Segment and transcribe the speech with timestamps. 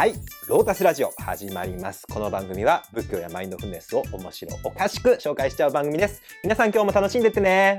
[0.00, 0.14] はい
[0.48, 2.06] ロータスラジオ始まります。
[2.06, 6.22] この番組は仏教やマインドフルネスを面白おかしく紹介しちゃう番組です。
[6.42, 7.78] 皆さん今日も楽しんでってね。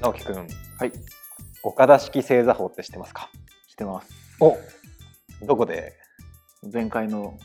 [0.00, 0.36] 直樹くん。
[0.36, 0.42] は
[0.86, 0.92] い。
[1.62, 3.28] 岡田式星座法って知ってますか？
[3.68, 4.10] してます。
[4.40, 4.56] お。
[5.44, 5.92] どこで？
[6.72, 7.38] 前回の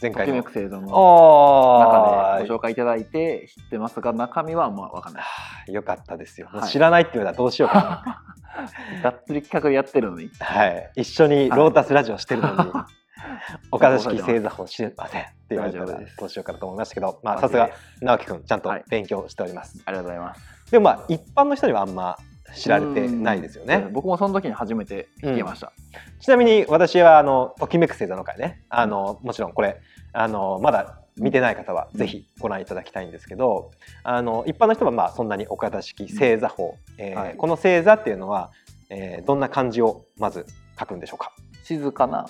[0.00, 0.40] 前回の。
[0.44, 5.24] 星座の中あでご紹介いただいて知ってますが中身はまあわかんない。
[5.68, 8.22] あよかったですよ、知らないって言うのはどうしようか
[9.02, 10.30] がっつり企画やってるのに。
[10.38, 10.92] なはい。
[10.96, 12.72] 一緒にロータスラジオしてるのに、
[13.70, 18.84] 岡田式星座法知りませんって言われたらどうしようかなと思いましたけどまあさすが直樹くんちゃんとはい。
[18.88, 20.70] 勉強しております、ありがとうございます。
[20.70, 22.18] でもまあ一般の人にはあんま
[22.54, 23.84] 知られてないですよね。
[23.86, 23.92] うん。
[23.92, 25.72] 僕もその時に初めて聞きました、
[26.20, 28.62] ちなみに私はあのときめく星座の会ね。
[28.68, 29.80] あのもちろんこれ
[30.12, 33.72] あのまだ見てない方はぜひご覧いただきたいんですけど
[34.04, 37.36] あの一般の人はまあそんなに岡田式星座法、えーはい。
[37.36, 38.50] この星座っていうのは、
[38.88, 40.46] えーどんな漢字をまず
[40.78, 41.32] 書くんでしょうか？
[41.64, 42.26] 静かな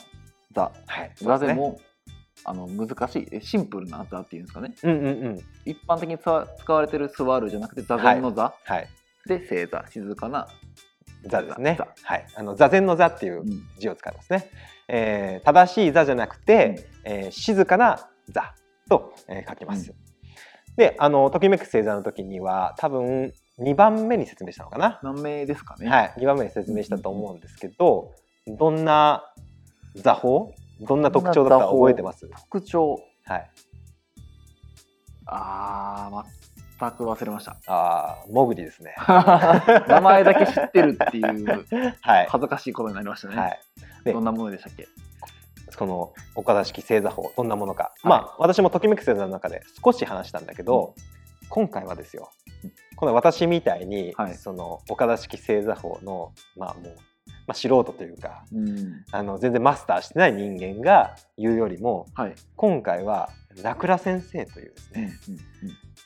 [0.59, 1.13] 座はい。
[1.17, 1.79] 座でも、
[2.45, 3.29] あの難しい。
[3.33, 4.75] えシンプルな座っていうんですかね。
[4.83, 5.39] うんうんうん。
[5.65, 8.89] 一般的に使われてる座るじゃなくて座禅の座、はい。
[9.27, 9.85] で星座。
[9.91, 10.49] 静かな、
[11.27, 11.43] 座。
[11.43, 11.77] ですね。
[11.79, 11.89] 座。
[12.03, 12.27] はい。
[12.35, 13.67] あの座禅の座っていううん。
[13.79, 14.51] 字を使いますね、
[14.89, 18.55] えー正しい座じゃなくて、えー静かな座
[18.89, 19.95] と、えー書きます、
[20.77, 28.13] であのときめく星座の時には多分2番目に説明したのかな、何名ですかね、はい、2番目に説明したと思うんですけど、
[28.47, 29.25] どんな
[29.97, 30.55] 座法？
[30.81, 32.29] どんな特徴だったか覚えてます？
[32.29, 33.01] 特徴。
[33.25, 33.51] はい。
[35.27, 36.25] あー
[36.81, 37.57] 全く忘れました。
[37.67, 38.95] あーモグリですね。
[39.89, 41.67] 名前だけ知ってるっていう
[42.01, 43.61] はい、恥ずかしいことになりましたね、はい、
[44.05, 44.87] でどんなものでしたっけ？
[45.77, 48.07] この岡田式星座法どんなものか、い。
[48.07, 50.95] まあ私もときめく星座の中で少し話したんだけど、
[51.51, 52.31] 今回はですよ。
[52.97, 54.35] この私みたいに、はい。
[54.35, 56.97] その岡田式星座法のまあもう、
[57.47, 59.05] まあ、素人というかうん。
[59.11, 63.31] あの全然マスターしてない人間が言うよりもはい、今回は
[63.63, 65.43] 名倉先生というですうんね、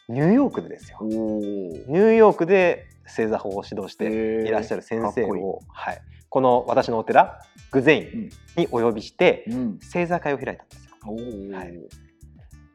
[0.09, 0.98] ニューヨークでですよ。
[1.03, 11.57] ニューヨークで星座法を指導してていらっしゃる先生を、はい、この私のお寺グゼインにお呼びしてうん、星座会を開いたんですよ。
[11.57, 12.11] はい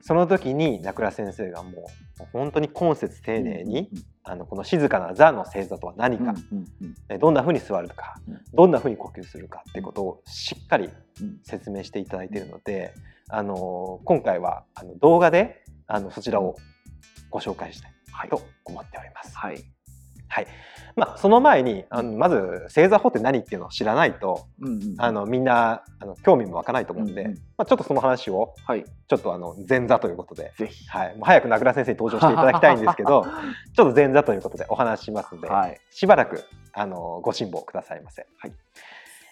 [0.07, 1.89] その時に名倉先生がも
[2.21, 3.89] う本当に今節丁寧に、
[4.23, 6.33] あのこの静かな座の星座とは何か、
[7.19, 8.39] どんな風に座るか、うん。
[8.53, 11.39] どんな風に呼吸するかってことをしっかりうん。
[11.43, 12.93] 説明していただいているので、
[13.27, 16.55] あの今回はあの動画であのそちらを
[17.29, 19.35] ご紹介したいと思っております。
[19.35, 19.61] はい、
[20.29, 20.47] はい
[20.97, 27.37] まあ、その前にあのまず星座法って何っていうのを知らないとうんうん、あのみんなあの興味も湧かないと思うんで、うんうん。
[27.55, 28.83] まあ、ちょっとその話をはい。
[29.07, 30.87] ちょっとあの前座ということで、ぜひ。
[30.89, 33.25] はい、もう早く名倉先生に登場していただきたいんですけど
[33.75, 35.79] ちょっと前座ということでお話ししますので、はい。
[35.91, 36.43] しばらく
[36.73, 38.25] あのご辛抱くださいませ。
[38.39, 38.53] はい。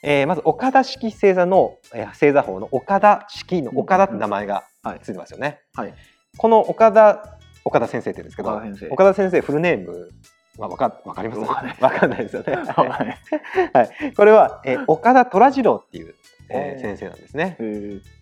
[0.03, 4.99] えーまず岡田式星座の、えー星座法の岡田式の岡田って名前がはい。
[4.99, 5.61] ついてますよね。
[5.73, 5.93] はい。
[6.37, 8.61] この岡田岡田先生って言うんですけど
[8.91, 10.11] 岡田先生フルネーム
[10.57, 12.53] はわかわかりますわかんないわかんないですよね。
[13.73, 16.15] はい、これは、えー岡田虎次郎っていう、
[16.49, 17.57] えー先生なんですね。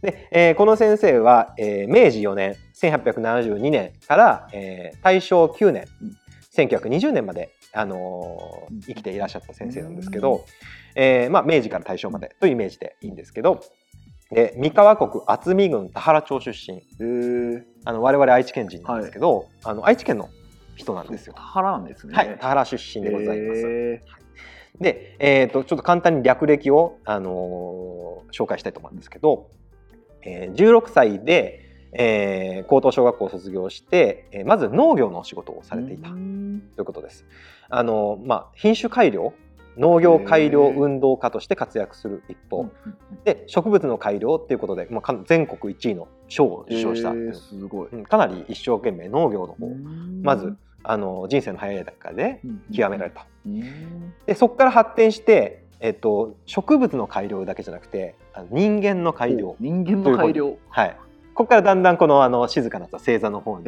[0.02, 6.16] で、えーこの先生は、えー明治4年1872年から、えー大正9年、うん。
[6.56, 8.82] 1920年まで、あのーうん。
[8.82, 10.46] 生きていらっしゃった先生なんですけど、
[10.96, 13.60] えーまあ、明治から大正までというイメージでいいんですけど、
[14.32, 16.82] で三河国渥美郡田原町出身。
[17.86, 20.30] あの我々愛知県人なんですけど、あの愛知県の
[20.76, 21.42] 人なんですよ田。
[21.42, 23.62] 原なんですねはい、田原出身でございます。
[23.68, 24.02] へ
[24.80, 29.52] で、えー、とちょっと簡単に略歴を、あのー紹介したいと思うんですけど、
[30.24, 31.60] えー16歳で、
[31.94, 37.26] えー高等小学校を卒業して、えーまず農業のお仕事をされていたとうんいうことです。
[37.70, 39.34] あのーまあ、品種改良
[39.78, 42.72] 農業改良運動家として活躍する一方、うん
[43.24, 47.88] で植物の改良っていうことで、まあか、全国1位の賞を受賞したすごい。
[47.94, 49.68] うんかなり一生懸命農業の方、
[50.22, 52.42] まずあの人生の早い段階で
[52.76, 53.26] 極められた。
[53.46, 60.58] うんでそこから発展して、えっと、植物の改良だけじゃなくてあの人間の改良、人間の改良。
[60.70, 60.98] はい、
[61.34, 63.66] ここからだんだんこのあの静かな星座の方に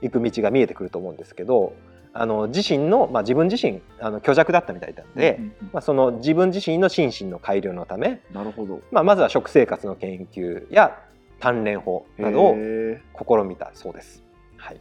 [0.00, 1.72] 行く道が見えてくると思うんですけど
[2.18, 5.38] あの自身の、まあ、自分自身あの虚弱だったみたいなんで、
[5.72, 8.80] まあ、その自分自身の心身の改良のため、なるほど。
[8.90, 10.98] まあ、まずは食生活の研究や
[11.40, 14.24] 鍛錬法などを試みたそうです。
[14.56, 14.80] はい、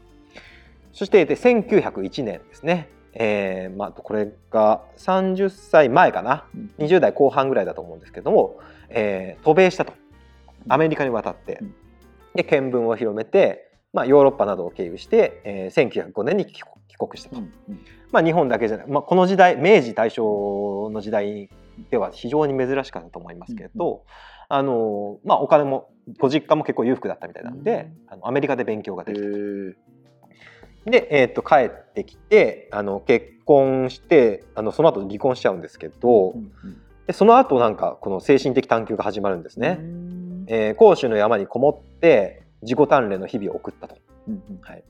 [0.93, 6.45] そしてで1901年ですね、えーまあ、これが30歳前かな。
[6.55, 8.59] うん20代後半ぐらいだと思うんですけども、
[8.89, 9.93] えー渡米したと。
[10.67, 11.75] アメリカに渡ってうん。
[12.33, 17.79] で見聞を広めて、まあ、ヨーロッパなどを経由して、えー1905年に帰国帰国したと、うんうん。
[18.11, 21.49] まあ、日本だけじゃない、まあ、この時代明治大正の時代
[21.89, 24.03] では非常に珍しかったと思いますけれど、
[24.47, 25.89] あの、まあ、お金も
[26.19, 29.31] ご実家も結構裕福だったみたいなんで、あのアメリカで勉強ができたと。
[30.91, 36.51] で、えー、と帰ってきてあの結婚してあのその後離婚しちゃうんですけど、うん
[37.07, 39.73] でその後なんかこの精神的探求が始まるんですうね。
[39.75, 40.45] ん。
[40.47, 43.95] えー甲州の山にこもって自己鍛錬の日々を送ったと。
[44.27, 44.41] うん。
[44.61, 44.83] はい、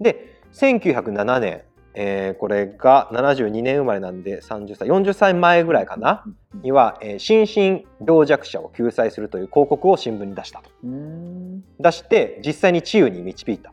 [0.00, 1.62] で1907年、
[1.94, 6.24] えーこれが72年生まれなんで30歳40歳前ぐらいかな
[6.62, 10.70] には、えー心身病弱者を救済するという広告を新聞に出したと。
[10.84, 11.64] うん。
[11.80, 13.72] 出して実際に治癒に導いた。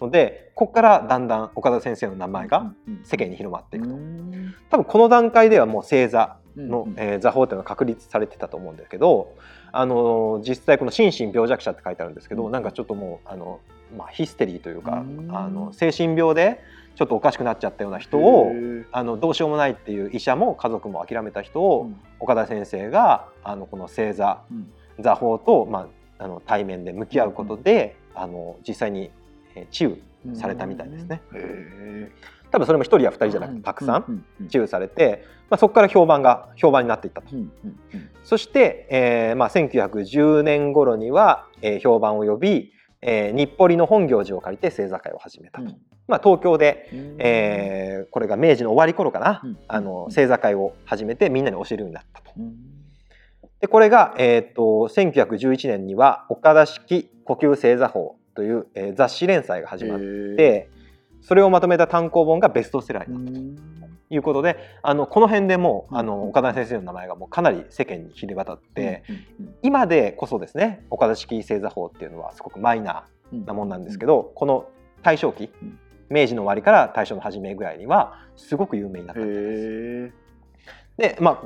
[0.00, 2.72] のでここからだんだん岡田先生の名前が
[3.04, 3.94] 世間に広まっていくと。
[3.94, 4.54] うん。
[4.70, 9.34] 多分この段階ではもう正座の、うんえー座法っていうのは確立されてたと思うんですけど、
[9.72, 12.52] あのー実際この心身病弱者って書いてあるんですけど、うん。
[12.52, 13.60] なんかちょっともうあの、
[13.96, 15.34] まあ、ヒステリーというか、うん。
[15.34, 16.60] あの精神病で
[16.94, 18.52] ちょっとおかしくなっちゃったような人を
[18.92, 21.96] あのどうしようもないっていう医者も家族も諦めた人を、うん。
[22.20, 24.72] 岡田先生があのこの正座うん。
[25.00, 25.88] 座法と、ま
[26.18, 29.10] あ、あの対面で向き合うことで、あの実際に
[29.54, 31.20] えー治癒されたみたいですね。
[32.52, 37.28] へ多分それも一人や二人じゃなくーてたくさんうん治癒されて、まあ、そこから評判が評判になっていったと。
[37.32, 37.38] うん。
[37.40, 37.50] うん
[37.94, 45.72] うんそして、えーまあ、1910年頃には、えー評判を呼び、えー日暮里の本行寺を借りて正座会を始めたと。
[46.06, 47.16] まあ、東京で、うん。
[47.18, 49.58] えーこれが明治の終わり頃かな、うん。
[49.66, 52.32] あの正座会を始めてみんなに教えるようになったと。
[52.38, 52.54] うん。
[53.60, 60.68] でこれが、えー、と1911年には岡田式呼吸正座法という、えー雑誌連載が始まって
[61.22, 63.40] それをまとめた単行本がベストセラーうになったと。
[63.40, 63.92] ん。
[64.10, 69.04] いうことであのこの辺でもうあうんの岡田先生の名前がもうかなり世間に知れ渡って、
[69.62, 73.38] 今でこそですね岡田式正座法っていうのはすごくマイナうん。
[73.44, 74.68] ーなもんなんですけど、この
[75.02, 75.78] 大正期うん。
[76.10, 80.14] 明治の終わりから大正の初めぐらいにはすごく有名になったへみたいです。
[80.18, 80.22] ー。
[80.98, 81.42] でまあ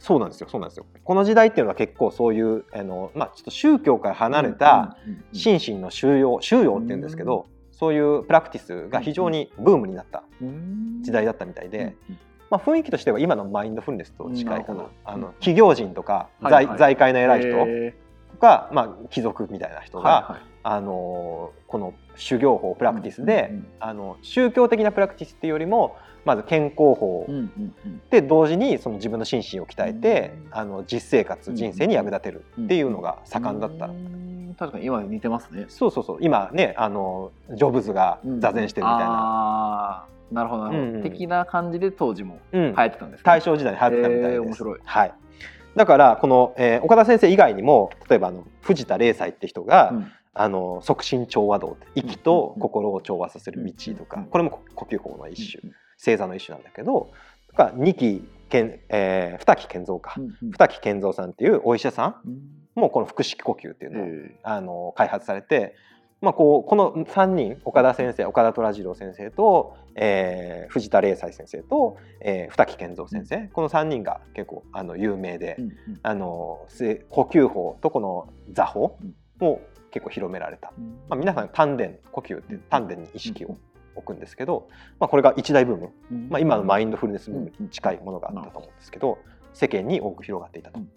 [0.00, 0.86] そうなんですよそうなんですよ。
[1.04, 4.96] この時代っていうのは結構そういうあの、まあ、ちょっと宗教から離れた
[5.32, 7.46] 心身の収容収容っていうんですけど、
[7.78, 10.98] そういうプラクティスが非常にブームになったうん。
[11.00, 12.18] 時代だったみたいで、うん。
[12.50, 17.94] まあ、雰囲気としては今のマインドフルネスと近いかなあの企業人とか財,、財界の偉い人へ
[18.32, 27.26] とか、まあ、貴族みたいな人ーが、あのこの修行法プラクティスで、あの宗教的なプラクティスっていうよりもまず健康法
[28.10, 30.58] で同時にその自分の心身を鍛えて、うん。
[30.58, 34.27] あの実生活人生に役立てるっていうのが盛んだった、うん
[34.58, 35.66] 確かに今似てますね。
[35.68, 36.18] そうそうそう。
[36.20, 42.62] 今ねあのジョブズが座禅してるみたいな、あーなるほどなるほど、うんうん的な感じで当時もうん。
[42.62, 43.22] 流行ってたんですね。
[43.24, 44.80] 大正時代に流行ってたみたいです、へー面白い。
[44.84, 45.14] はい、
[45.76, 50.12] だからこの、えー岡田先生以外にも例えばあの藤田霊斎って人が、うん。
[50.34, 57.10] あの促進調和道って息と心を調和させる道とか、うんこれも呼吸法の一種、うん星座の一種なんだけど
[57.48, 60.52] とか二木健、えー、二木健三か、うんうん。
[60.52, 62.38] 二木健三さんっていうお医者さうんん
[62.78, 65.74] もこの腹式呼吸っていうのを、へあの開発されて、
[66.20, 75.72] まあ、こうこの3人岡田先生岡田虎次郎先生と、えー藤田霊斎先生と、えー、二木健三先生、この3人が結構あの有名で、ーうん。
[76.02, 78.98] あのせ呼吸法とこの座法
[79.40, 79.60] も
[79.90, 80.72] 結構広められた。
[80.76, 80.98] うん。
[81.08, 83.56] まあ、皆さん丹田呼吸って丹田に意識を
[83.94, 84.68] 置くんですけど、
[85.00, 86.28] まあ、これが一大ブーム、うん。
[86.28, 89.18] まあ、今のマインドフルネスブームに近いものがあったと思うんですけど
[89.54, 90.80] 世間に多く広がっていたと。
[90.80, 90.88] うん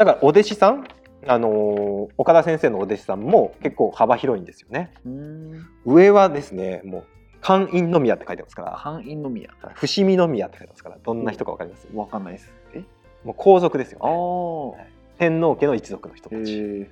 [0.00, 0.86] だからお弟子さん、
[1.26, 4.94] あのー岡田先生のお弟子さんも結構幅広いんですよね。
[5.04, 5.66] うん。
[5.84, 7.04] 上はですねもう
[7.42, 8.78] 寛陰宮って書いてますから。
[8.78, 9.50] 寛陰宮。
[9.74, 11.86] 伏見宮って書いてますからどんな人かわかります？
[11.92, 12.50] わかんないです。
[12.72, 12.82] え？
[13.24, 14.84] もう皇族ですよあね。
[14.84, 14.86] あ
[15.18, 16.88] 天皇家の一族の人たち。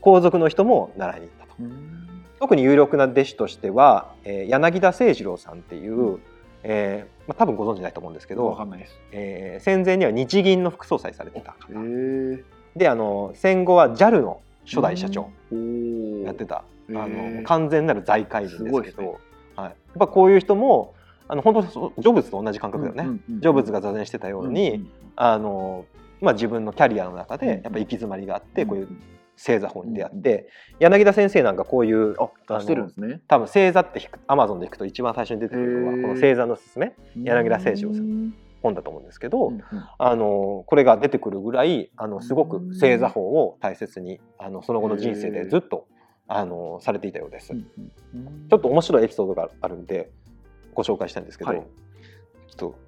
[0.00, 1.54] 皇族の人も習いに行ったと。
[1.60, 2.24] うん。
[2.40, 6.18] 特に有力な弟子としては、えー柳田清次郎さんっていう、
[6.62, 8.56] えーまあ、多分ご存知ないと思うんですけど、
[9.12, 11.74] えー戦前には日銀の副総裁されてた方。
[12.76, 15.30] であの戦後は JAL の初代社長
[16.24, 19.02] やってた、あの完全なる財界人ですけど。
[19.02, 19.18] ね。
[19.56, 20.94] はい、やっぱこういう人も
[21.26, 25.84] あの本当ジョブズと同じ感覚だよね、うんうんうんジョブズが座禅してたように、うんあの
[26.20, 28.68] まあ、自分のキャリアの中うんでやっぱ行き詰まりがあって、うん。
[28.68, 28.88] こういう
[29.38, 30.48] 星座法に出会って、
[30.80, 33.20] 柳田先生なんかこういうあ出してるんですね。
[33.28, 39.62] 多分星座ってアマゾンで行くと一番最初に出てくるのはこの星座のすすめ柳田清次郎さんん本だと思うんですけど、うんうん。
[39.98, 45.86] あのこれが出てくるぐらいあのすごく星座法を大切にあのその後の人生でずっと
[46.26, 47.52] あのされていたようです。
[47.52, 47.66] うん
[48.14, 50.10] うんちょっと面白いエピソードがあるんで
[50.74, 51.60] ご紹介したいんですけど、はい。
[51.60, 51.64] ちょ
[52.54, 52.78] っと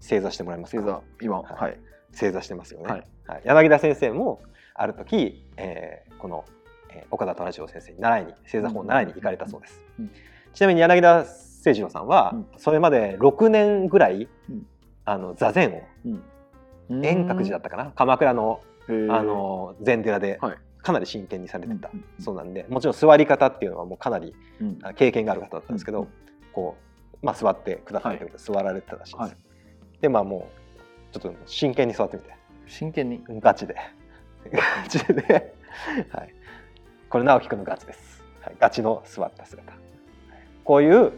[0.00, 1.02] 正座してもらえますか？
[1.20, 1.54] 今はい。
[1.54, 1.78] はい。
[2.12, 3.04] 正座してますよね、はい。
[3.26, 3.42] はい。
[3.44, 4.40] 柳田先生も
[4.80, 6.44] ある時、えーこの、
[6.90, 10.10] えー岡田虎次郎先生に習いに正座法を習いに行かれたそうです、うん。
[10.54, 11.24] ちなみに柳田
[11.62, 12.46] 清次郎さんは、うん。
[12.56, 14.66] それまで6年ぐらい、うん。
[15.04, 15.82] あの座禅を
[16.90, 17.04] うん。
[17.04, 17.92] 円覚寺だったかな？
[17.92, 20.56] 鎌倉のあの禅寺ではい。
[20.82, 24.34] かなり真剣にされてた、うんそうなんでもちろん座り方っていうのはもうかなり
[24.96, 26.08] 経験がある方だったんですけど、うん
[26.54, 26.76] こ
[27.22, 29.36] う、まあ、座ってくださいって言うと座られてたらしいです、はい。
[30.00, 30.48] でまあも
[31.12, 32.34] うちょっと真剣に座ってみて。
[32.66, 33.22] 真剣に。
[33.28, 33.76] ガチで
[34.52, 35.54] ガチで、
[36.10, 36.34] はい、
[37.08, 39.72] これ直樹君のガチです、はい、ガチの座った姿。
[40.64, 41.12] こういう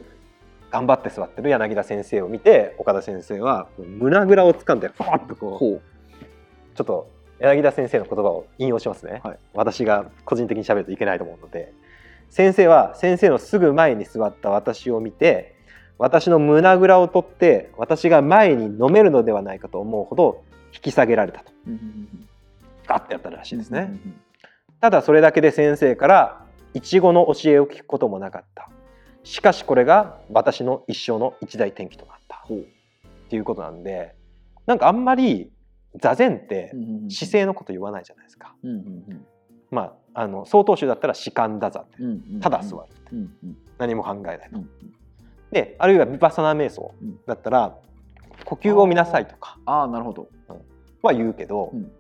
[0.71, 5.81] 頑張って座ってる柳田先生を見て岡田先生は胸ぐらを掴んでファッとこう
[6.75, 9.39] ちょっと柳田先生の言葉を引用しますね、はい。
[9.53, 11.73] 私が個人的に喋るといけないと思うので。
[12.31, 15.55] 先生は先生のすぐ前に座った私を見て
[15.99, 21.53] 私の胸ぐらを取って私が前に飲めるのではないかと思うほど引き下げられたと
[22.87, 23.99] ガッてやったらしいですね、
[24.81, 28.69] ただそれだけで先生からいちごの教えを聞くこともなかった。
[29.25, 32.45] しかしこれが私の一生の一大転機となった。
[32.49, 34.15] っていうことなんで
[34.67, 35.51] なんかあんまり
[36.01, 36.73] 座禅って
[37.09, 38.55] 姿勢のこと言わないじゃないですか。
[39.71, 41.97] まあ、あの曹洞宗だったら士官打座って。
[42.41, 43.57] ただ座るうんうん。
[43.79, 44.59] 何も考えないと。
[44.59, 44.69] うん
[45.51, 47.21] であるいはヴィパッサナ瞑想うん。
[47.27, 47.77] だったら
[48.45, 49.59] 呼吸を見なさいとか。
[49.67, 50.29] ああなるほど。
[51.03, 51.93] は言うけど、うん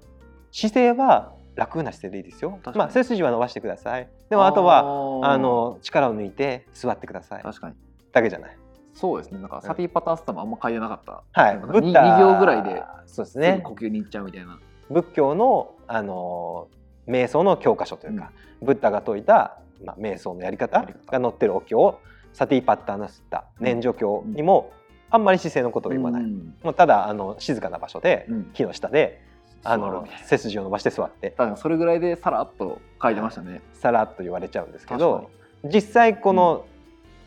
[0.52, 2.60] 姿勢は楽な姿勢でいいですよ。
[2.74, 4.08] まあ、背筋は伸ばしてください。
[4.30, 4.84] でもあとは
[5.18, 7.42] はあの力を抜いて座ってください。
[7.42, 7.74] 確かに。
[8.12, 8.56] だけじゃない。
[8.94, 9.38] そうですね。
[9.40, 13.60] なんかサティパタスタもあんま書いてなかったはい、なんかに二行ぐらいでそうですね。
[13.64, 14.58] 呼吸に行っちゃうみたいな。
[14.90, 16.68] 仏教のあの
[17.08, 18.30] 瞑想の教科書というか、
[18.60, 21.98] ブッダが説いた、まあ、瞑想のやり方が載ってるお経
[22.32, 24.72] サティパッターナスッタ念処経にも
[25.10, 26.54] あんまり姿勢のことを言わない、うん。
[26.62, 28.44] もうただあの静かな場所でうん。
[28.52, 29.31] 木の下で
[29.64, 31.34] あの背筋を伸ばして座って。
[31.56, 33.60] それぐらいでさらっと書いてましたね。
[33.74, 35.30] さらっと言われちゃうんですけ確ど
[35.64, 36.64] 実際この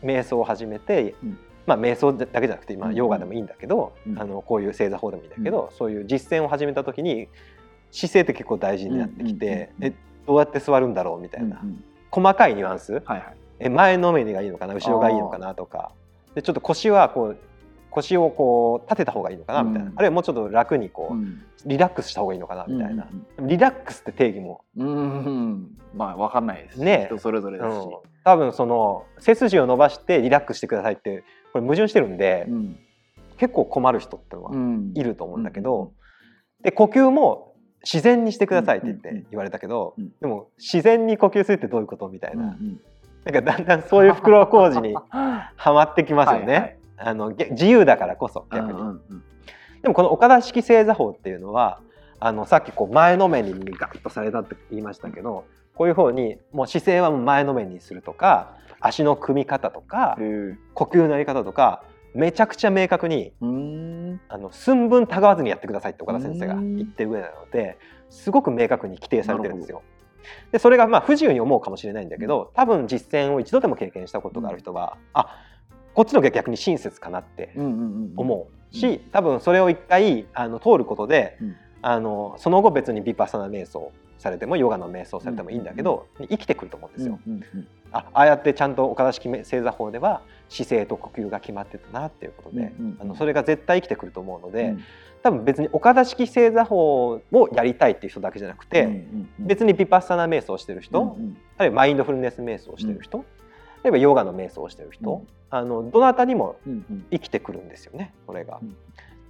[0.02, 1.38] 瞑想を始めて、うん。
[1.66, 2.94] まあ瞑想だけじゃなくて今うん。
[2.94, 4.18] ヨガでもいいんだけど、うん。
[4.20, 7.28] あのこういう正座法でもいいんだけど、そういう実践を始めた時に
[7.90, 9.84] 姿勢って結構大事になってきて、うんうんうんうん。
[9.84, 9.94] え
[10.26, 12.92] どうやって座るんだろうみたいな、うんうん細かいニュアンス。
[12.92, 13.36] はいはい。
[13.58, 15.90] え前のめりがいいのかな後ろがいいのかなとか。
[16.34, 17.36] でちょっと腰はこう
[17.96, 19.96] 腰をこう立てた方がいいのかなみたいな、うん。
[19.96, 21.42] あるいはもうちょっと楽にこう、うん。
[21.64, 24.64] リラックスした方がいいのかなみたいな、うんリラックスって定義も、
[25.94, 26.78] まあわかんないです。
[26.78, 27.84] しね人それぞれですし。
[27.84, 27.92] うん。
[28.24, 32.78] 多分その背筋を伸ばしてリラックスしてくださいってこれ矛盾してるんで、うん。
[33.38, 34.92] 結構困る人ってのはうん。
[34.94, 35.92] いると思うんだけど、
[36.62, 40.10] で呼吸も自然にしてくださいって言って言われたけど、うん。
[40.20, 42.80] でも自然に呼吸するってどういうことみたいな、うんうん。
[43.24, 46.46] なんかだんだんそういう袋小路に はまってきますよね。
[46.46, 49.02] はいはいあのげ自由だからこそ逆に、うんうん。
[49.10, 49.22] うん
[49.82, 51.80] でもこの岡田式正座法っていうのは
[52.18, 55.44] あのさっきこう前のめりにガッとされたって言いましたけど
[55.76, 60.16] こういうふうにもう姿勢は前のめりにするとか足の組み方とか
[60.74, 61.84] 呼吸のやり方とか
[62.14, 63.32] めちゃくちゃ明確に
[64.28, 69.82] あの寸分たがわずにやってくださいって岡田先生が言ってる上なのですごく明確に規定されてるんですよ。
[70.50, 75.28] でそれがまあ不自由に思うかもしれないんだけど多分実践を一度でも経験したことがある人は、あ
[75.96, 81.56] こっちのが逆に親切かなってうんうんうん思うし、多分それを一回あの通ることで、うん。
[81.80, 87.18] あのその後別にヴィパッサナ瞑想されてもヨガの瞑想されてもいいんだけど、生きてくると思うんですよ。
[87.26, 87.68] うんうんうん。
[87.92, 92.96] あああやってちゃんと岡田式正座法では姿勢と呼吸が決まってたなっていうことで、うんうんうん。
[93.00, 94.80] あのそれが絶対生きてくると思うので、うん。
[95.22, 99.46] 多分別に岡田式正座法をやりたいっていう人だけじゃなくて、うんうんうん。
[99.46, 101.36] 別にヴィパッサナ瞑想をしてる人、うんうん。
[101.56, 103.24] あるいはマインドフルネス瞑想をしてる人、
[103.86, 105.28] 例えばヨガの瞑想をしてる人、うん。
[105.48, 106.56] あのどなたにも
[107.12, 108.58] 生きてくるんですよねこれが。
[108.60, 108.76] うん。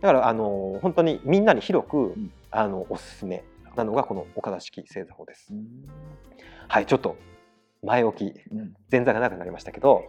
[0.01, 2.33] だからあの本当にみんなに広く、ん。
[2.51, 3.45] あのおすすめ
[3.77, 5.49] なのがこの岡田式正座法です。
[5.51, 5.67] うん。
[6.69, 7.17] はいちょっと
[7.83, 8.73] 前置きうん。
[8.91, 10.05] 前座が長くなりましたけど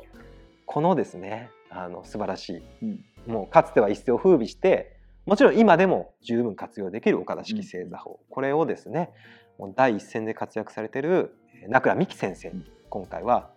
[0.65, 3.05] このですねあの素晴らしいうん。
[3.33, 9.09] もうかつては一世を風靡してもちろん今でも十分活用できる岡田式正座法、これをですね
[9.57, 13.49] もう第一線で活躍されているえー名倉美樹先生に今回は、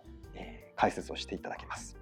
[0.81, 1.95] 解説をしていただきます。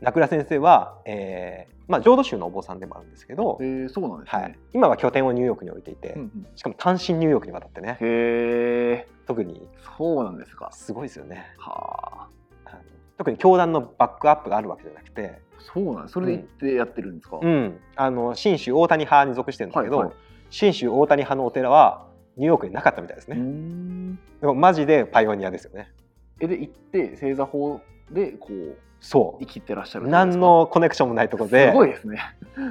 [0.00, 4.48] 名倉先生は、えーまあ、浄土宗のお坊さんでもあるんですけど、えーそうなんですはい。
[4.48, 6.46] ね、今は拠点をニューヨークに置いていて、うんうん。
[6.56, 7.98] しかも単身ニューヨークに渡ってね。
[8.00, 10.70] へえ特にそうなんですか。
[10.72, 11.44] すごいですよね。
[11.58, 12.28] は
[12.64, 12.78] あ。
[13.18, 16.12] 特に教団のバックアップがあるわけじゃなくて、そうなんです。
[16.12, 20.16] それで行ってやってるんですか、うん、あの信州大谷派に属してるんだけど、はいはい。
[20.48, 22.06] 信州大谷派のお寺は
[22.38, 24.14] ニューヨークになかったみたいですね、ん。
[24.14, 25.92] でもマジでパイオニアですよね。
[26.40, 31.70] えで行って正座法でこうそ生きてらっしゃるう何のコネクションもないところで。
[31.70, 32.20] すごいですね。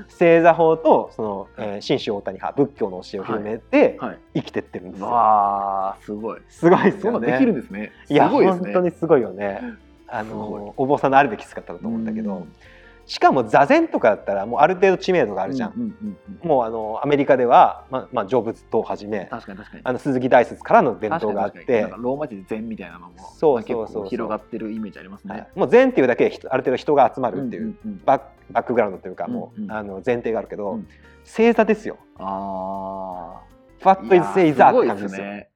[0.10, 4.20] 正座法とその、えー信州大谷派仏教の教えを広めてはい。
[4.36, 6.42] 生きてってるんですよ、わあすごい。
[6.50, 7.92] すごいですそんなよねできるんですね。
[8.10, 8.64] いやすごいですね。
[8.66, 9.62] 本当にすごいよね。
[10.10, 12.54] あのお坊さんのあるべき姿だと思うんだけど、うん
[13.08, 21.88] しかも座禅とかだったらもうある程度知名度があるじゃん、うんうんうんもうあのアメリカでは、まあまあ、成仏とをはじめあの鈴木大拙からの伝統があって。
[21.98, 25.48] ローマ字で禅みたいなのもそうそうそう広がってるイメージありますね、はい。
[25.56, 28.02] もう禅っていうだけで人ある程度人が集まるっていう、んんん。
[28.06, 28.22] バッ
[28.52, 29.64] バックグラウンドというかもう、うん。
[29.66, 30.88] うんあの前提があるけど、うん。
[31.24, 31.98] 正座ですよ。
[32.18, 33.42] あ
[33.84, 35.26] あ is 正座って感じですよ。
[35.26, 35.50] ね。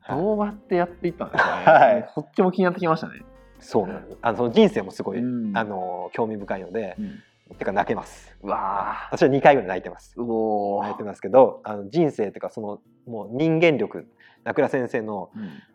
[0.00, 0.18] はい。
[0.18, 2.10] どうやってやっていったんですかね、はい。
[2.14, 3.22] そっちも気になってきましたね、
[3.64, 4.18] そうなんです。
[4.22, 5.56] あのその人生もすごい、うん。
[5.56, 7.56] あの興味深いので、うん。
[7.56, 8.34] てか泣けます。
[8.42, 10.14] うわ私は2回ぐらい泣いてます。
[10.16, 14.06] 泣いてますけど、あの人生っていうかそのもう人間力、
[14.44, 15.30] 名倉先生の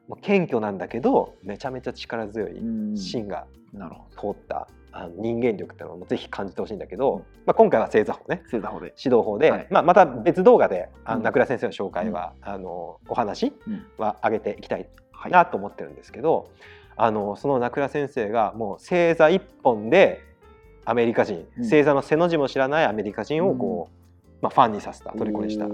[0.08, 2.98] もう謙虚なんだけどめちゃめちゃ力強いうん。
[2.98, 3.46] 芯が
[4.18, 8.42] 通ったあの人間力っていうのをぜひ感じてほしいんだけど、まあ今回は正座法ね。
[8.50, 9.68] 正座法で、指導法で、はい。
[9.70, 11.20] まあ、また別動画であうん。
[11.20, 13.86] の名倉先生の紹介は、あのお話うん。
[13.98, 14.88] は上げていきたい。
[15.30, 16.50] なと思ってるんですけど、
[17.02, 20.22] あのその名倉先生がもう正座一本で
[20.84, 21.66] アメリカ人、うん。
[21.66, 25.66] 正座の背の字も知らないアメリカ人をこう、まあ、ファンにさせた虜にした。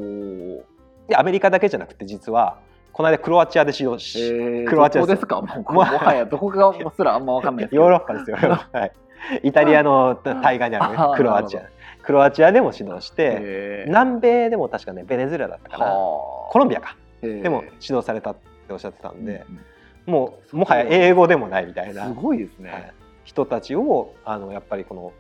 [1.08, 2.60] でアメリカだけじゃなくて実は
[2.92, 4.70] この間クロアチアで指導し、えー。
[4.70, 5.42] クロアチアですか？
[5.42, 5.48] も
[5.82, 8.92] はやどこがすらあんま分かんないですヨーロッパですよ、はい、
[9.48, 11.64] イタリアの対岸にある、ねクロアチア。
[12.04, 13.90] クロアチアでも指導して、えー。
[13.90, 15.86] 南米でも確かねベネズエラだったかな。
[15.88, 16.96] はコロンビアか。
[17.24, 18.36] あでも指導されたっ
[18.68, 19.60] ておっしゃってたんで、うん
[20.06, 22.94] もうもはや英語でもないみたいな、すごいですね、はい。
[23.24, 25.14] 人たちをあのやっぱりこの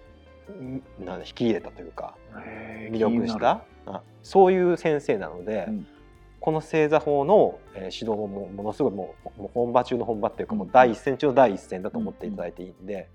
[0.63, 2.15] んなんだ引き入れたというか
[2.91, 5.87] 魅力したあそういう先生なので、うん。
[6.39, 10.59] この正座法の、えー指導もものすごいもう本場中の本場っていうか、うん。
[10.59, 13.09] もう第一線中の第一線だと思っていただいていいんで、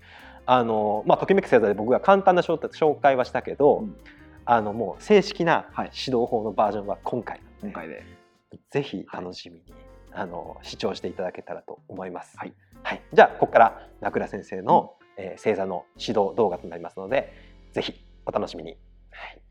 [0.45, 3.95] あのまあときめく正座で僕が簡単な紹紹介はしたけど、うん。
[4.43, 5.91] あのもう正式なはい。
[5.93, 8.03] 指導法のバージョンは今回なんで今回で。
[8.69, 9.63] ぜひ楽しみに、
[10.13, 12.37] あの視聴していただけたらと思います。
[12.37, 12.53] はい、
[12.83, 17.31] はい、じゃあここから名倉先生の、えー正座の指導動画となりますので、
[17.73, 17.93] ぜひ
[18.25, 18.77] お楽しみに。
[19.11, 19.41] はい、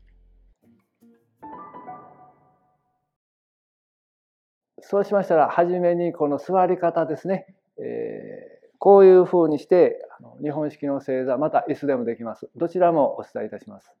[4.81, 13.95] そうしましたら初めにこの座り方ですね、えーこういうふうにしてあの日本式の正座また椅子でもできますどちらもお伝えいたします。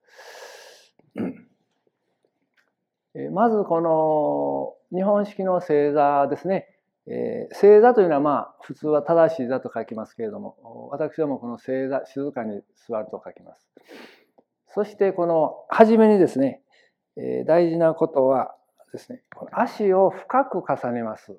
[3.31, 6.67] まずこの日本式の正座ですね、
[7.07, 13.67] えー正座というのはまあ普通は正しい座と書きますけれども私どもこの正座静かに座ると書きます。
[14.73, 16.61] そしてこの初めにですね、
[17.17, 18.55] えー大事なことは
[18.93, 21.37] ですね、この足を深く重ねます。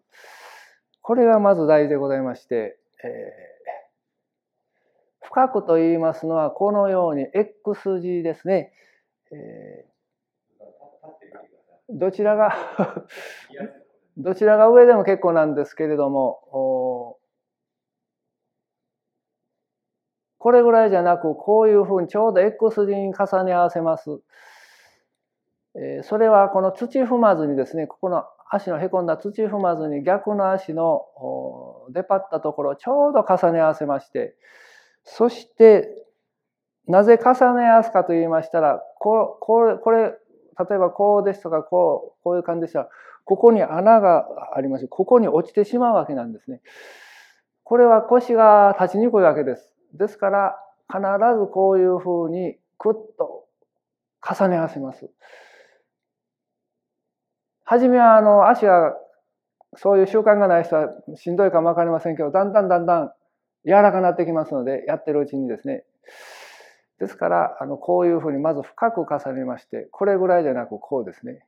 [1.01, 3.53] これがまず大事でございまして、えー
[5.25, 8.75] 深くと言いますのはこのように X 字ですね。
[9.33, 9.93] えー
[11.89, 12.55] どちらが
[14.17, 17.19] どちらが上でも結構なんですけれども、お
[20.39, 24.21] これぐらいじゃなく、こういうふうにちょうど X 字に重ね合わせます。
[25.75, 34.35] えーそれはこの土踏まずにですね、ここの足のへこんだ土踏まずに逆の足のお出っ張ったところをちょうど重ね合わせまして、
[35.05, 35.89] そして、
[36.89, 40.13] なぜ重ね合わすかと言いましたら、ここれ、これ、
[40.59, 42.89] 例えばこうですとか、こう、こういう感じでしたら、
[43.25, 46.61] ここに穴がありまして、ここに落ちてしまうわけなんですね。
[47.65, 49.73] これは腰が立ちにくいわけです。
[49.95, 51.01] ですから、必
[51.39, 53.47] ずこういうふうにクッと
[54.23, 55.11] 重ね合わせます。
[57.65, 58.95] はじめはあの足が
[59.77, 63.13] そういう習慣がない人はしんどいかもわかりませんけど、だんだんだんだん
[63.65, 65.85] 柔らかになってきますので、やってるうちにですね。
[67.03, 71.45] ですから、あのこういうふうにまず深く重ねまして、これぐらいじゃなくこうですね。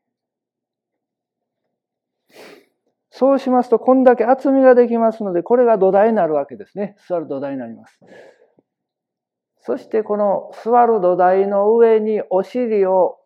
[3.10, 6.96] そうしますと、こんだけ厚みができますので、これが土台になるわけですね。
[7.06, 8.00] 座る土台になります。
[9.60, 13.20] そしてこの座る土台の上にお尻を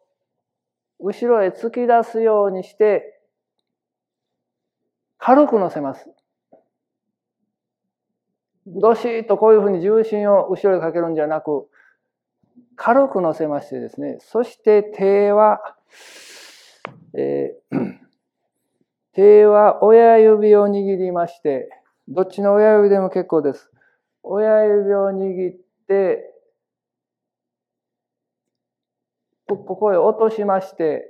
[1.01, 3.23] 後ろへ突き出すようにして
[5.17, 6.11] 軽く乗せます。
[8.67, 11.71] どしっとこういうふうに重心を後ろへかけるんじゃなく
[12.79, 15.61] 軽く乗せましてですねそして手は、
[17.15, 18.09] えー
[19.15, 21.69] 手は親指を握りまして
[22.07, 23.71] どっちの親指でも結構です。
[24.23, 26.35] 親指を握って
[29.47, 31.09] こここへ落としまして、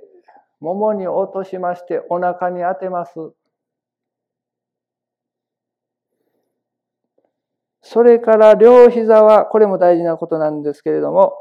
[0.59, 3.13] ももに落としまして、お腹に当てます。
[7.91, 11.33] それから両膝は、これも大事なことなんですけれども、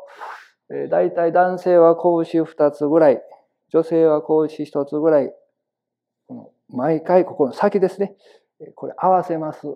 [0.70, 3.20] えー、大体男性は拳2つぐらい、
[3.70, 5.30] 女性は拳1つぐらい、
[6.70, 8.16] 毎回ここの先ですね、
[8.76, 9.66] これ合わせます。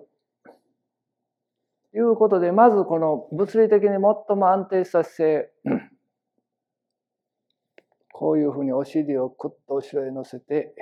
[1.95, 3.99] いうことでまずこの物理的に最
[4.35, 5.49] も安定した姿勢
[8.11, 10.73] こういうふうにお尻をクッと後ろへ乗せて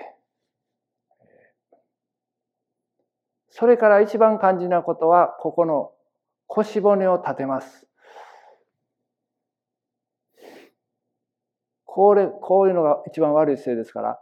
[3.51, 5.91] それから一番肝心なことはここの
[6.47, 7.85] 腰骨を立てます
[11.85, 14.19] これこういうのが一番悪い姿勢ですから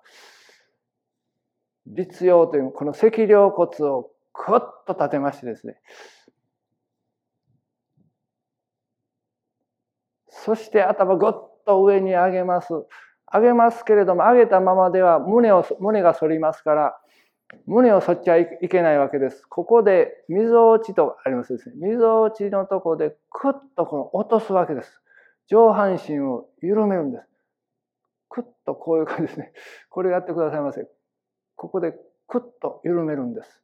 [1.86, 5.80] 立葉というこの脊梁骨をクッと立てましてですね
[10.46, 11.32] そして頭ぐっ
[11.66, 12.74] と上に上げます。
[13.32, 16.98] 上げますけれども、上げたままでは胸を、胸が反りますから、
[17.66, 19.44] 胸を反っちゃいけないわけです。
[19.48, 21.76] ここで、みぞおちとありますですね。
[21.78, 25.02] みぞおちのとこで、クッとこの落とすわけです。
[25.48, 27.28] 上半身を緩めるんです。
[28.30, 29.52] クッとこういう感じですね。
[29.90, 30.88] これやってくださいませ。
[31.56, 31.94] ここで
[32.28, 33.62] クッと緩めるんです。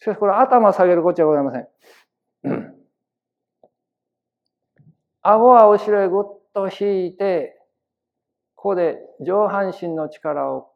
[0.00, 1.68] しかしこれ頭下げるこっちゃございません。
[5.22, 7.56] 顎は後ろへぐっと引いて、
[8.56, 10.69] ここで上半身の力を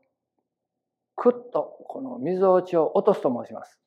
[1.16, 3.78] くっとこの水落ちを落とすと申します。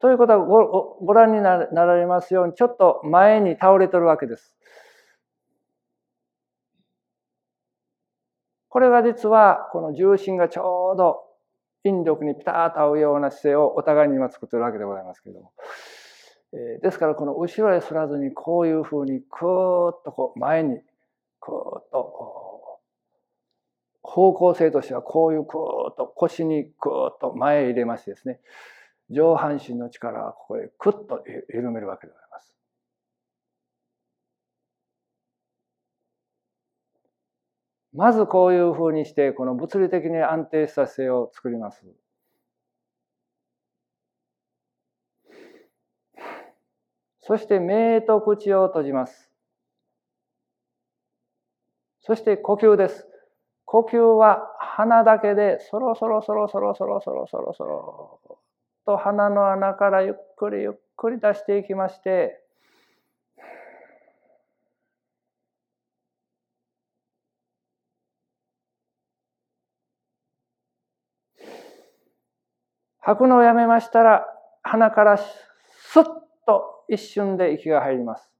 [0.00, 4.54] ということはごご覧になられますようにちょっと前に倒れてるわけです。
[8.68, 11.24] これが実はこの重心がちょうど
[11.84, 15.52] 引力にピタッと合うような姿勢をお互いに今作ってるわけでございますけれども。
[16.52, 20.80] え、ですからこの後ろへ反らずにこういうふうにクーッとこう前に
[21.40, 21.56] クーッ
[21.92, 22.80] と
[24.02, 28.40] 方向性としてはこういうクーッと腰にクーッと前へ入れましてですね
[29.10, 32.54] 上半身の力はここへクッと緩めるわけでございます。
[37.94, 41.84] まずこういうふうにしてこの物理的に安定した姿勢を作ります。
[47.20, 49.27] そして目と口を閉じます。
[52.08, 53.06] そして呼吸です。
[53.66, 58.20] 呼吸は鼻だけでそろそろそろそろそろそろそろそろ
[58.86, 62.40] と鼻の穴からゆっくりゆっくり出していきまして
[73.00, 74.26] 吐くのをやめましたら、
[74.62, 75.24] 鼻からス
[75.98, 76.04] ッ
[76.46, 78.37] と一瞬で息が入ります。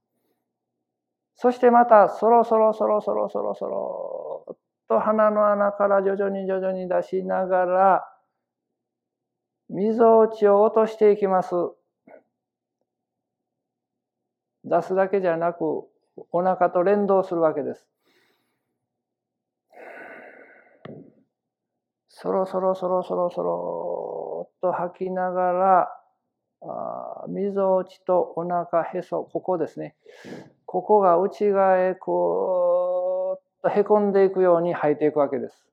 [1.41, 4.57] そしてまた、そろそろそろそろそろそろっ
[4.89, 8.13] と鼻の穴から徐々に徐々に出しながら、
[9.69, 11.55] みぞおちを落としていきます。
[14.65, 15.63] 出すだけじゃなく、
[16.33, 17.87] お腹と連動するわけです。
[22.09, 25.99] そろそろそろそろそろっと吐きながら
[27.29, 29.95] みぞおちとお腹へそここですね
[30.71, 35.65] ここが内側へこうとへこんでいくように吐いていくわけです。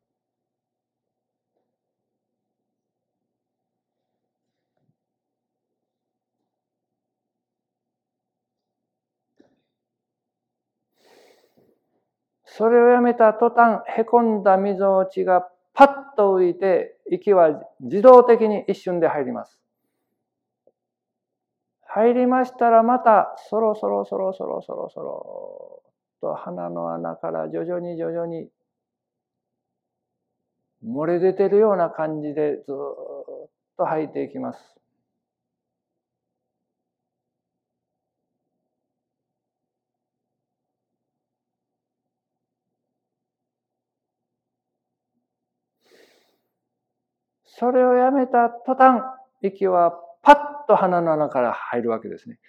[12.46, 19.60] それをやめた途端へこんだみぞおちがパッと浮いて息は自動的に一瞬で入ります。
[21.96, 25.82] 入りましたらまたそろそろそろそろそろそろ
[26.20, 28.50] と鼻の穴から徐々に徐々に
[30.84, 32.64] 漏れ出てるような感じでずっ
[33.78, 34.58] と吐いていきます。
[47.46, 49.00] それをやめた途端、
[49.40, 50.36] 息はパッ
[50.66, 52.40] と鼻の穴から入るわけですね。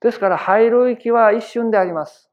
[0.00, 2.30] ですから入る息は一瞬であります。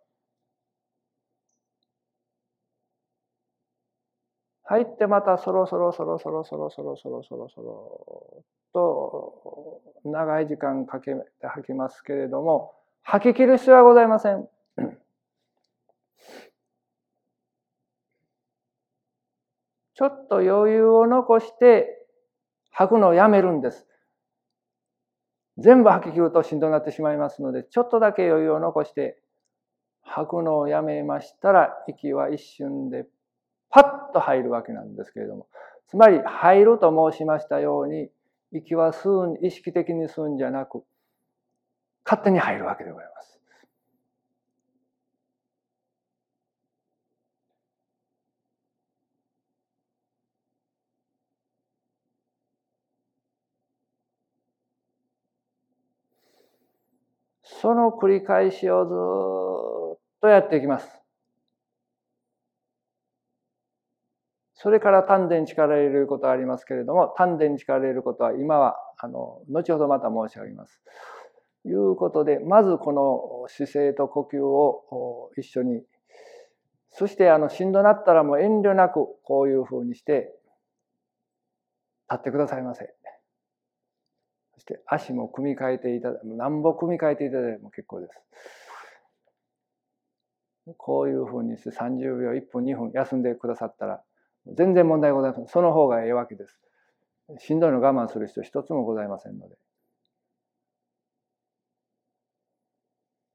[4.63, 14.47] 入ってまたそろそろそろそろそろそろそろそろそろと長い時間かけて吐きますけれども吐き切る必要はございません。
[19.93, 22.05] ちょっと余裕を残して
[22.71, 23.85] 吐くのをやめるんです。
[25.57, 29.17] 全部吐き切るとしんどくなってしまいますので、ちょっとだけ余裕を残して
[30.01, 33.05] 吐くのをやめましたら、息は一瞬で
[33.69, 35.47] パッと入るわけなんですけれども、
[35.87, 38.09] つまり入ると申しましたように、
[38.51, 40.83] 息は吸う、意識的に吸うんじゃなく、
[42.05, 43.34] 勝手に入るわけでございます。
[57.45, 60.89] その繰り返しをずっとやっていきます。
[64.55, 70.81] それから丹田に力を入れることがありますけれども、丹田に力を入れることは今は、あの、後ほどまた申し上げます。
[71.65, 75.83] いうことで、まずこの姿勢と呼吸を一緒に、
[76.89, 80.33] そしてあの、しんどなったらもう遠慮なくこういうふうにして、
[82.09, 82.93] 立ってくださいませ。
[84.55, 88.21] そして足も組み替えていただ、何歩組み替えていただいても結構です。
[90.77, 94.01] こういうふうにして30秒、1分、2分休んでくださったら、
[94.47, 95.47] 全然問題ございません。
[95.47, 96.59] その方がええわけです。
[97.39, 99.57] しんどいの我慢する人一つもございませんので。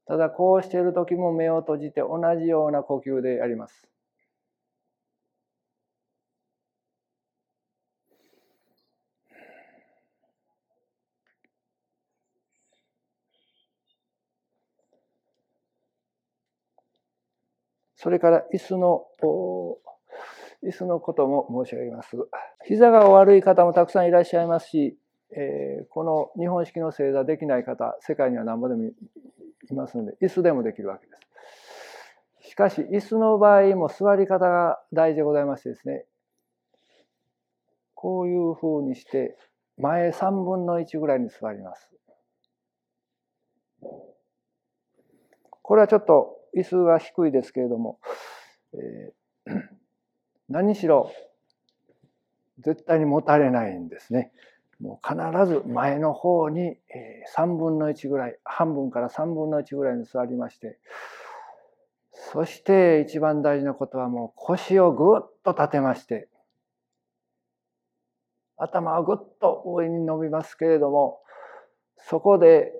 [0.07, 3.90] ただこうしている時も目を閉じて同じような呼吸でやります。
[18.01, 19.05] それから椅子の
[20.63, 22.17] 椅子のことも申し上げます。
[22.65, 24.97] 膝が悪い方もたくさんいらっしゃいますし、
[25.35, 31.13] えー、この日本式の正座できない方、世界には何ぼでもいますので、椅子でもできるわけで
[32.41, 32.49] す。
[32.49, 36.05] しかし、椅子の場合も座り方が大事でございましてですね、
[37.93, 39.37] こういうふうにして、
[39.77, 41.87] 前3分の1ぐらいに座ります。
[45.61, 47.99] これはちょっと椅子が低いですけれども、
[48.73, 49.71] えー
[50.51, 51.13] 何しろ
[52.59, 54.31] 絶対に持たれないんですね。
[54.81, 56.75] もう必ず前の方に
[57.37, 60.79] 3分の1ぐらい半分から3分の1ぐらいに座りまして
[62.11, 66.27] そして一番大事なことはもう腰をぐっと立てまして
[68.57, 71.19] 頭はぐっと上に伸びますけれども
[72.09, 72.71] そこで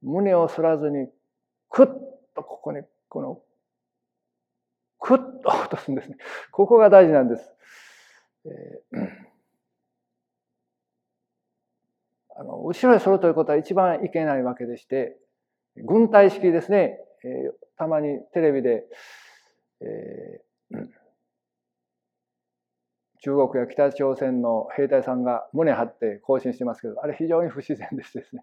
[0.00, 1.10] 胸を反らずに
[1.70, 1.86] クッ
[2.34, 3.40] とここにこの
[4.98, 6.16] クッと 落とすんですね。
[6.52, 7.56] ここが大事なんです。
[8.44, 9.08] えー、
[12.36, 15.16] あの後ろへ反るということは一番いけないわけでして、
[15.76, 18.86] 軍隊式ですね、えー、たまにテレビで、
[19.80, 20.88] えー、
[23.20, 28.42] 中国や北朝鮮の兵隊さんが胸張って行進してますけど、あれ非常に不自然でしてですね、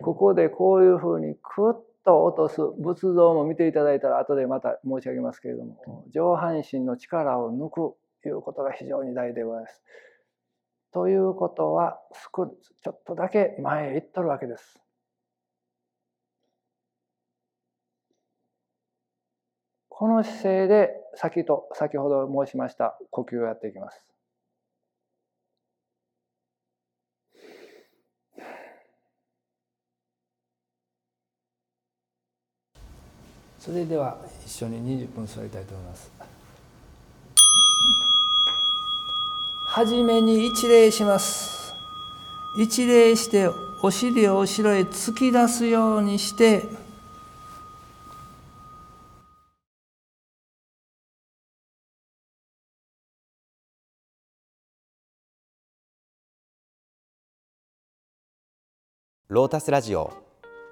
[0.00, 9.82] ここでこういうふうにクッと落とす仏像も見ていただいたら後でまた申し上げますけれども上半身の力を抜くということが非常に大事でございます。
[10.92, 11.98] ということは
[12.34, 14.78] 少ちょっとだけ前へ行っとるわけです。
[19.88, 24.11] この姿勢で先と先ほど申しました呼吸をやっていきます。
[33.64, 36.10] それでは一緒に20分座りたいと思います。
[39.66, 41.72] はじめに一礼します。
[42.58, 43.48] 一礼して
[43.84, 46.64] お尻を後ろへ突き出すようにして。
[59.28, 60.12] ロータスラジオ。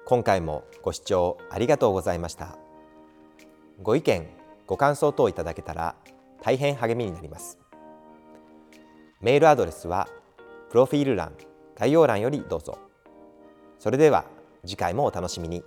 [0.05, 2.60] 今回もご視聴ありがとうございました。
[3.83, 4.27] ご意見
[4.67, 5.95] ご感想等いただけたら
[6.41, 7.57] 大変励みになります。
[9.21, 10.07] メールアドレスは
[10.69, 11.33] プロフィール欄
[11.75, 12.77] 概要欄よりどうぞ。
[13.79, 14.25] それでは
[14.65, 15.63] 次回もお楽しみに。